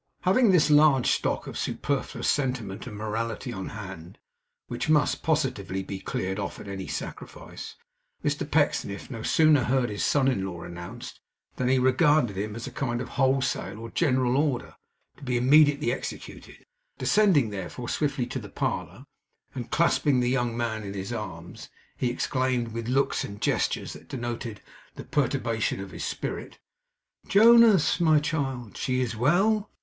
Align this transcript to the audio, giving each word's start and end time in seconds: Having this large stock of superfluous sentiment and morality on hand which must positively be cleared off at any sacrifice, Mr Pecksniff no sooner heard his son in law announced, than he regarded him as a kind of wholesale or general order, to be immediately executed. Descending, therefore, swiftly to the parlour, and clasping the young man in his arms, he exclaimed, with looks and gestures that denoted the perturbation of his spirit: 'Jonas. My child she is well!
Having 0.21 0.49
this 0.49 0.71
large 0.71 1.11
stock 1.11 1.45
of 1.45 1.55
superfluous 1.59 2.27
sentiment 2.27 2.87
and 2.87 2.97
morality 2.97 3.53
on 3.53 3.69
hand 3.69 4.17
which 4.65 4.89
must 4.89 5.21
positively 5.21 5.83
be 5.83 5.99
cleared 5.99 6.39
off 6.39 6.59
at 6.59 6.67
any 6.67 6.87
sacrifice, 6.87 7.75
Mr 8.23 8.49
Pecksniff 8.49 9.11
no 9.11 9.21
sooner 9.21 9.63
heard 9.65 9.91
his 9.91 10.03
son 10.03 10.27
in 10.27 10.43
law 10.43 10.63
announced, 10.63 11.19
than 11.57 11.67
he 11.67 11.77
regarded 11.77 12.35
him 12.35 12.55
as 12.55 12.65
a 12.65 12.71
kind 12.71 12.99
of 12.99 13.09
wholesale 13.09 13.77
or 13.77 13.91
general 13.91 14.37
order, 14.37 14.75
to 15.17 15.23
be 15.23 15.37
immediately 15.37 15.91
executed. 15.91 16.65
Descending, 16.97 17.51
therefore, 17.51 17.87
swiftly 17.87 18.25
to 18.25 18.39
the 18.39 18.49
parlour, 18.49 19.05
and 19.53 19.69
clasping 19.69 20.19
the 20.19 20.31
young 20.31 20.57
man 20.57 20.81
in 20.81 20.95
his 20.95 21.13
arms, 21.13 21.69
he 21.95 22.09
exclaimed, 22.09 22.69
with 22.73 22.87
looks 22.87 23.23
and 23.23 23.39
gestures 23.39 23.93
that 23.93 24.07
denoted 24.09 24.61
the 24.95 25.03
perturbation 25.03 25.79
of 25.79 25.91
his 25.91 26.03
spirit: 26.03 26.57
'Jonas. 27.27 27.99
My 27.99 28.19
child 28.19 28.75
she 28.77 28.99
is 28.99 29.15
well! 29.15 29.69